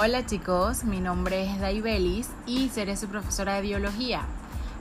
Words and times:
Hola 0.00 0.24
chicos, 0.24 0.84
mi 0.84 1.00
nombre 1.00 1.42
es 1.42 1.58
Daibelis 1.58 2.30
y 2.46 2.68
seré 2.68 2.96
su 2.96 3.08
profesora 3.08 3.54
de 3.54 3.62
biología. 3.62 4.22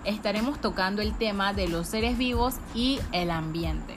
Estaremos 0.04 0.62
tocando 0.62 1.02
el 1.02 1.18
tema 1.18 1.54
de 1.54 1.68
los 1.68 1.88
seres 1.88 2.20
vivos 2.20 2.58
y 2.76 3.00
el 3.14 3.32
ambiente. 3.32 3.96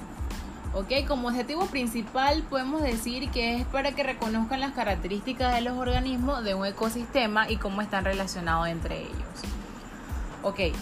Ok, 0.73 1.07
como 1.07 1.29
objetivo 1.29 1.67
principal 1.67 2.43
podemos 2.49 2.81
decir 2.81 3.29
que 3.33 3.57
es 3.57 3.67
para 3.67 3.93
que 3.93 4.03
reconozcan 4.03 4.61
las 4.61 4.73
características 4.73 5.55
de 5.55 5.61
los 5.61 5.77
organismos 5.77 6.43
de 6.43 6.55
un 6.55 6.65
ecosistema 6.65 7.51
y 7.51 7.59
cómo 7.59 7.83
están 7.83 8.07
relacionados 8.07 8.69
entre 8.69 9.03
ellos. 9.03 9.43
Ok, 10.43 10.75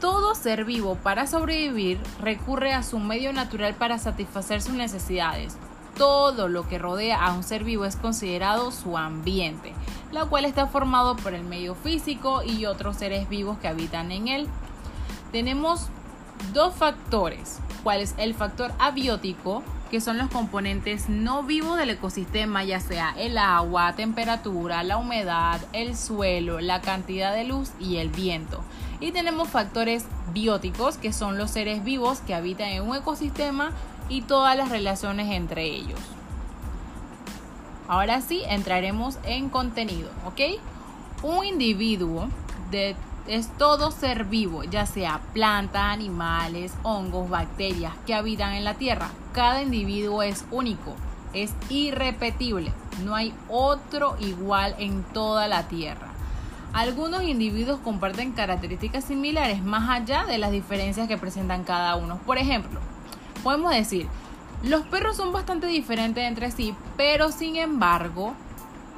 todo 0.00 0.36
ser 0.36 0.64
vivo 0.64 0.94
para 1.02 1.26
sobrevivir 1.26 1.98
recurre 2.20 2.74
a 2.74 2.84
su 2.84 3.00
medio 3.00 3.32
natural 3.32 3.74
para 3.74 3.98
satisfacer 3.98 4.62
sus 4.62 4.74
necesidades, 4.74 5.58
todo 5.96 6.48
lo 6.48 6.68
que 6.68 6.78
rodea 6.78 7.24
a 7.24 7.32
un 7.32 7.42
ser 7.42 7.64
vivo 7.64 7.84
es 7.84 7.96
considerado 7.96 8.70
su 8.70 8.96
ambiente, 8.96 9.72
la 10.12 10.24
cual 10.24 10.44
está 10.44 10.66
formado 10.66 11.16
por 11.16 11.34
el 11.34 11.44
medio 11.44 11.74
físico 11.74 12.42
y 12.42 12.66
otros 12.66 12.96
seres 12.96 13.28
vivos 13.28 13.58
que 13.58 13.68
habitan 13.68 14.12
en 14.12 14.28
él. 14.28 14.48
Tenemos 15.32 15.88
dos 16.52 16.74
factores, 16.74 17.60
cuál 17.82 18.00
es 18.00 18.14
el 18.18 18.34
factor 18.34 18.72
abiótico, 18.78 19.62
que 19.90 20.00
son 20.00 20.18
los 20.18 20.30
componentes 20.30 21.08
no 21.08 21.42
vivos 21.42 21.76
del 21.76 21.90
ecosistema, 21.90 22.62
ya 22.62 22.80
sea 22.80 23.12
el 23.18 23.36
agua, 23.36 23.94
temperatura, 23.94 24.84
la 24.84 24.96
humedad, 24.96 25.60
el 25.72 25.96
suelo, 25.96 26.60
la 26.60 26.80
cantidad 26.80 27.34
de 27.34 27.44
luz 27.44 27.72
y 27.80 27.96
el 27.96 28.08
viento. 28.08 28.62
Y 29.00 29.12
tenemos 29.12 29.48
factores 29.48 30.04
bióticos, 30.32 30.96
que 30.96 31.12
son 31.12 31.38
los 31.38 31.50
seres 31.50 31.82
vivos 31.82 32.20
que 32.20 32.34
habitan 32.34 32.68
en 32.68 32.88
un 32.88 32.96
ecosistema 32.96 33.72
y 34.10 34.22
todas 34.22 34.56
las 34.56 34.68
relaciones 34.68 35.30
entre 35.30 35.64
ellos. 35.64 36.00
Ahora 37.88 38.20
sí, 38.20 38.42
entraremos 38.46 39.18
en 39.24 39.48
contenido, 39.48 40.10
¿ok? 40.26 40.60
Un 41.22 41.44
individuo 41.46 42.28
de, 42.70 42.94
es 43.26 43.48
todo 43.56 43.90
ser 43.90 44.24
vivo, 44.24 44.64
ya 44.64 44.86
sea 44.86 45.20
planta, 45.32 45.90
animales, 45.90 46.72
hongos, 46.82 47.30
bacterias 47.30 47.94
que 48.06 48.14
habitan 48.14 48.52
en 48.52 48.64
la 48.64 48.74
Tierra. 48.74 49.08
Cada 49.32 49.62
individuo 49.62 50.22
es 50.22 50.44
único, 50.50 50.94
es 51.32 51.52
irrepetible, 51.68 52.72
no 53.04 53.14
hay 53.14 53.34
otro 53.48 54.16
igual 54.20 54.74
en 54.78 55.02
toda 55.02 55.48
la 55.48 55.68
Tierra. 55.68 56.08
Algunos 56.72 57.24
individuos 57.24 57.80
comparten 57.80 58.32
características 58.32 59.04
similares 59.04 59.62
más 59.62 59.90
allá 59.90 60.24
de 60.26 60.38
las 60.38 60.52
diferencias 60.52 61.08
que 61.08 61.18
presentan 61.18 61.64
cada 61.64 61.96
uno. 61.96 62.18
Por 62.18 62.38
ejemplo, 62.38 62.78
podemos 63.40 63.72
decir, 63.72 64.06
los 64.62 64.82
perros 64.82 65.16
son 65.16 65.32
bastante 65.32 65.66
diferentes 65.66 66.22
entre 66.22 66.50
sí, 66.50 66.74
pero 66.96 67.32
sin 67.32 67.56
embargo, 67.56 68.34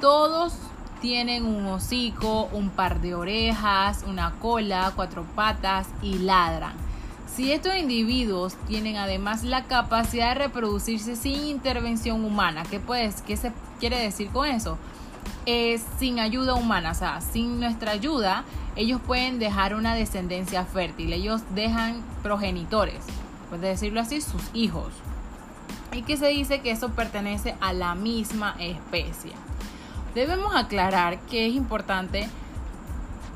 todos 0.01 0.53
tienen 1.01 1.45
un 1.45 1.65
hocico, 1.67 2.49
un 2.51 2.69
par 2.69 3.01
de 3.01 3.15
orejas, 3.15 4.03
una 4.07 4.31
cola, 4.39 4.91
cuatro 4.95 5.25
patas 5.35 5.87
y 6.01 6.19
ladran. 6.19 6.73
Si 7.33 7.51
estos 7.51 7.75
individuos 7.75 8.55
tienen 8.67 8.97
además 8.97 9.43
la 9.43 9.63
capacidad 9.63 10.29
de 10.29 10.43
reproducirse 10.45 11.15
sin 11.15 11.45
intervención 11.45 12.23
humana, 12.23 12.63
¿qué, 12.69 12.79
puedes, 12.79 13.21
qué 13.21 13.37
se 13.37 13.51
quiere 13.79 13.97
decir 13.97 14.29
con 14.29 14.47
eso? 14.47 14.77
Es 15.45 15.83
sin 15.97 16.19
ayuda 16.19 16.53
humana, 16.53 16.91
o 16.91 16.95
sea, 16.95 17.21
sin 17.21 17.59
nuestra 17.59 17.91
ayuda, 17.91 18.43
ellos 18.75 19.01
pueden 19.05 19.39
dejar 19.39 19.75
una 19.75 19.95
descendencia 19.95 20.65
fértil, 20.65 21.13
ellos 21.13 21.41
dejan 21.55 22.03
progenitores 22.21 23.03
de 23.61 23.69
decirlo 23.69 24.01
así, 24.01 24.21
sus 24.21 24.41
hijos. 24.53 24.93
Y 25.91 26.03
que 26.03 26.17
se 26.17 26.27
dice 26.27 26.61
que 26.61 26.71
eso 26.71 26.89
pertenece 26.89 27.55
a 27.61 27.73
la 27.73 27.95
misma 27.95 28.55
especie. 28.59 29.31
Debemos 30.15 30.55
aclarar 30.55 31.19
que 31.21 31.47
es 31.47 31.53
importante 31.55 32.27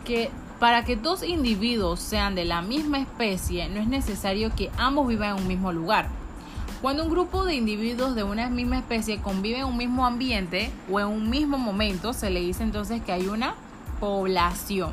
que 0.05 0.29
para 0.59 0.83
que 0.83 0.95
dos 0.95 1.23
individuos 1.23 1.99
sean 1.99 2.33
de 2.33 2.45
la 2.45 2.61
misma 2.61 2.99
especie 2.99 3.69
no 3.69 3.79
es 3.79 3.87
necesario 3.87 4.55
que 4.55 4.71
ambos 4.77 5.07
vivan 5.07 5.35
en 5.35 5.43
un 5.43 5.47
mismo 5.47 5.71
lugar. 5.71 6.07
Cuando 6.81 7.03
un 7.03 7.09
grupo 7.09 7.43
de 7.43 7.55
individuos 7.55 8.15
de 8.15 8.23
una 8.23 8.49
misma 8.49 8.77
especie 8.77 9.19
conviven 9.19 9.61
en 9.61 9.67
un 9.67 9.77
mismo 9.77 10.05
ambiente 10.05 10.71
o 10.91 10.99
en 10.99 11.07
un 11.07 11.29
mismo 11.29 11.57
momento, 11.57 12.13
se 12.13 12.29
le 12.29 12.39
dice 12.39 12.63
entonces 12.63 13.01
que 13.01 13.11
hay 13.11 13.27
una 13.27 13.55
población. 13.99 14.91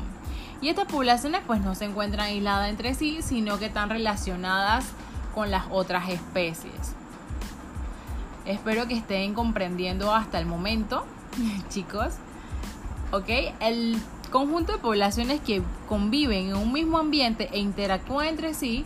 Y 0.61 0.69
estas 0.69 0.85
poblaciones 0.85 1.41
pues 1.45 1.61
no 1.61 1.75
se 1.75 1.85
encuentran 1.85 2.27
aisladas 2.27 2.69
entre 2.69 2.95
sí, 2.95 3.19
sino 3.21 3.59
que 3.59 3.67
están 3.67 3.89
relacionadas 3.89 4.85
con 5.35 5.51
las 5.51 5.65
otras 5.69 6.09
especies. 6.09 6.95
Espero 8.45 8.87
que 8.87 8.95
estén 8.95 9.33
comprendiendo 9.33 10.13
hasta 10.13 10.39
el 10.39 10.45
momento, 10.45 11.05
chicos. 11.69 12.13
El 13.59 14.01
conjunto 14.31 14.73
de 14.73 14.79
poblaciones 14.79 15.39
que 15.41 15.61
conviven 15.87 16.47
en 16.47 16.55
un 16.55 16.73
mismo 16.73 16.97
ambiente 16.97 17.49
e 17.51 17.59
interactúan 17.59 18.27
entre 18.27 18.53
sí 18.53 18.85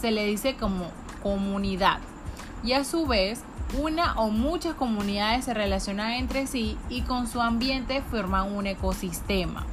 se 0.00 0.10
le 0.10 0.24
dice 0.24 0.56
como 0.56 0.90
comunidad. 1.22 1.98
Y 2.64 2.72
a 2.72 2.84
su 2.84 3.06
vez, 3.06 3.42
una 3.80 4.18
o 4.18 4.30
muchas 4.30 4.74
comunidades 4.74 5.44
se 5.44 5.54
relacionan 5.54 6.12
entre 6.12 6.46
sí 6.46 6.76
y 6.88 7.02
con 7.02 7.28
su 7.28 7.40
ambiente 7.40 8.02
forman 8.02 8.52
un 8.52 8.66
ecosistema. 8.66 9.66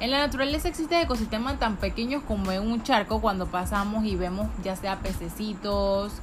En 0.00 0.10
la 0.10 0.18
naturaleza 0.18 0.68
existen 0.68 1.02
ecosistemas 1.02 1.58
tan 1.58 1.76
pequeños 1.76 2.22
como 2.22 2.50
en 2.52 2.62
un 2.62 2.82
charco 2.82 3.20
cuando 3.20 3.46
pasamos 3.46 4.04
y 4.06 4.16
vemos 4.16 4.48
ya 4.64 4.74
sea 4.74 4.98
pececitos 5.00 6.14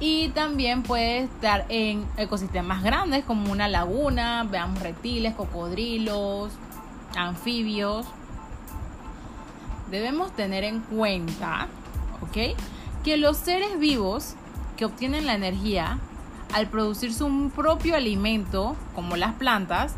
y 0.00 0.28
también 0.28 0.84
puede 0.84 1.24
estar 1.24 1.66
en 1.68 2.06
ecosistemas 2.16 2.84
grandes 2.84 3.24
como 3.24 3.50
una 3.50 3.66
laguna, 3.66 4.46
veamos 4.48 4.80
reptiles, 4.80 5.34
cocodrilos, 5.34 6.52
anfibios. 7.16 8.06
Debemos 9.90 10.30
tener 10.36 10.62
en 10.62 10.80
cuenta, 10.80 11.66
¿ok? 12.22 12.56
Que 13.02 13.16
los 13.16 13.36
seres 13.36 13.80
vivos 13.80 14.34
que 14.76 14.84
obtienen 14.84 15.26
la 15.26 15.34
energía 15.34 15.98
al 16.54 16.68
producir 16.68 17.12
su 17.12 17.50
propio 17.54 17.96
alimento, 17.96 18.76
como 18.94 19.16
las 19.16 19.34
plantas, 19.34 19.96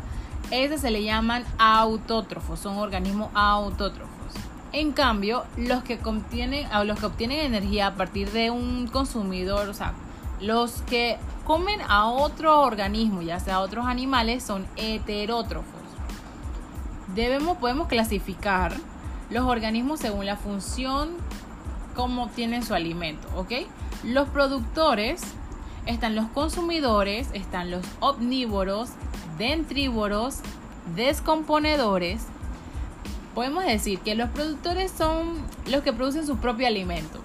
ese 0.51 0.77
se 0.77 0.91
le 0.91 1.03
llaman 1.03 1.45
autótrofos, 1.57 2.59
son 2.59 2.77
organismos 2.77 3.29
autótrofos. 3.33 4.11
En 4.73 4.91
cambio, 4.91 5.43
los 5.57 5.83
que, 5.83 5.97
contienen, 5.97 6.67
los 6.85 6.99
que 6.99 7.05
obtienen 7.05 7.39
energía 7.39 7.87
a 7.87 7.95
partir 7.95 8.31
de 8.31 8.51
un 8.51 8.87
consumidor, 8.87 9.67
o 9.67 9.73
sea, 9.73 9.93
los 10.39 10.81
que 10.83 11.17
comen 11.45 11.81
a 11.87 12.07
otro 12.07 12.61
organismo, 12.61 13.21
ya 13.21 13.39
sea 13.39 13.59
otros 13.59 13.85
animales, 13.85 14.43
son 14.43 14.65
heterótrofos. 14.77 15.81
Debemos, 17.15 17.57
podemos 17.57 17.87
clasificar 17.87 18.73
los 19.29 19.45
organismos 19.45 19.99
según 19.99 20.25
la 20.25 20.37
función 20.37 21.09
como 21.95 22.23
obtienen 22.23 22.63
su 22.63 22.73
alimento, 22.73 23.27
¿ok? 23.35 23.51
Los 24.03 24.29
productores, 24.29 25.21
están 25.85 26.15
los 26.15 26.27
consumidores, 26.27 27.29
están 27.33 27.71
los 27.71 27.85
omnívoros, 27.99 28.91
dentrívoros, 29.41 30.37
descomponedores. 30.95 32.21
Podemos 33.33 33.65
decir 33.65 33.99
que 33.99 34.13
los 34.13 34.29
productores 34.29 34.91
son 34.91 35.33
los 35.65 35.81
que 35.81 35.93
producen 35.93 36.27
su 36.27 36.37
propio 36.37 36.67
alimento. 36.67 37.19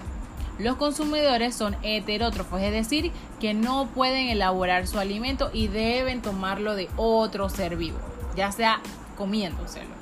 Los 0.58 0.76
consumidores 0.76 1.54
son 1.54 1.76
heterótrofos, 1.82 2.62
es 2.62 2.72
decir, 2.72 3.12
que 3.38 3.52
no 3.52 3.88
pueden 3.94 4.28
elaborar 4.28 4.86
su 4.86 4.98
alimento 4.98 5.50
y 5.52 5.68
deben 5.68 6.22
tomarlo 6.22 6.74
de 6.74 6.88
otro 6.96 7.50
ser 7.50 7.76
vivo, 7.76 7.98
ya 8.34 8.50
sea 8.50 8.80
comiéndoselo. 9.18 9.94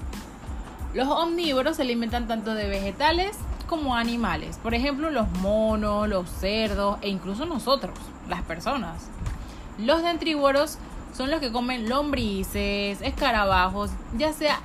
Los 0.95 1.09
omnívoros 1.09 1.77
se 1.77 1.83
alimentan 1.83 2.29
tanto 2.29 2.55
de 2.55 2.69
vegetales 2.69 3.37
como 3.67 3.97
animales, 3.97 4.59
por 4.59 4.75
ejemplo 4.75 5.11
los 5.11 5.29
monos, 5.41 6.09
los 6.09 6.31
cerdos 6.31 6.99
e 7.01 7.09
incluso 7.09 7.45
nosotros, 7.45 7.99
las 8.29 8.43
personas. 8.43 9.09
Los 9.79 10.05
dentrívoros 10.05 10.79
son 11.17 11.31
los 11.31 11.41
que 11.41 11.53
comen 11.53 11.89
lombrices, 11.89 13.01
escarabajos, 13.01 13.91
ya 14.17 14.33
sea 14.33 14.61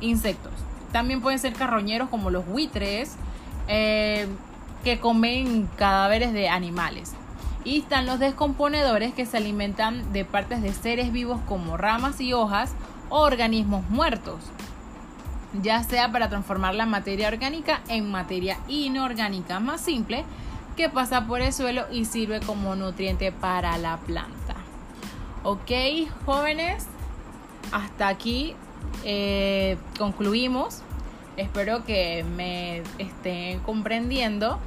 insectos. 0.00 0.52
También 0.92 1.20
pueden 1.20 1.38
ser 1.38 1.52
carroñeros 1.52 2.08
como 2.08 2.30
los 2.30 2.46
buitres, 2.46 3.16
eh, 3.68 4.26
que 4.82 4.98
comen 4.98 5.68
cadáveres 5.76 6.32
de 6.32 6.48
animales. 6.48 7.12
Y 7.62 7.80
están 7.80 8.06
los 8.06 8.18
descomponedores 8.18 9.12
que 9.12 9.26
se 9.26 9.36
alimentan 9.36 10.12
de 10.12 10.24
partes 10.24 10.62
de 10.62 10.72
seres 10.72 11.12
vivos 11.12 11.40
como 11.46 11.76
ramas 11.76 12.20
y 12.20 12.32
hojas 12.32 12.72
o 13.10 13.20
organismos 13.20 13.88
muertos, 13.90 14.40
ya 15.62 15.82
sea 15.82 16.10
para 16.10 16.30
transformar 16.30 16.74
la 16.74 16.86
materia 16.86 17.28
orgánica 17.28 17.82
en 17.88 18.10
materia 18.10 18.56
inorgánica 18.68 19.60
más 19.60 19.82
simple 19.82 20.24
que 20.76 20.88
pasa 20.88 21.26
por 21.26 21.42
el 21.42 21.52
suelo 21.52 21.84
y 21.90 22.06
sirve 22.06 22.40
como 22.40 22.74
nutriente 22.76 23.30
para 23.30 23.76
la 23.76 23.98
planta. 23.98 24.39
Ok, 25.42 25.70
jóvenes, 26.26 26.86
hasta 27.72 28.08
aquí 28.08 28.54
eh, 29.04 29.78
concluimos. 29.98 30.82
Espero 31.38 31.84
que 31.84 32.24
me 32.24 32.82
estén 32.98 33.60
comprendiendo. 33.60 34.58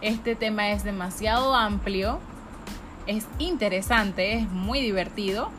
Este 0.00 0.34
tema 0.36 0.70
es 0.70 0.84
demasiado 0.84 1.54
amplio, 1.54 2.18
es 3.06 3.26
interesante, 3.38 4.38
es 4.38 4.48
muy 4.48 4.80
divertido 4.80 5.50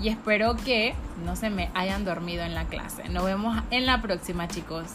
y 0.00 0.08
espero 0.08 0.56
que 0.56 0.94
no 1.26 1.36
se 1.36 1.50
me 1.50 1.70
hayan 1.74 2.06
dormido 2.06 2.42
en 2.44 2.54
la 2.54 2.64
clase. 2.64 3.10
Nos 3.10 3.24
vemos 3.24 3.62
en 3.70 3.84
la 3.84 4.00
próxima 4.00 4.48
chicos. 4.48 4.86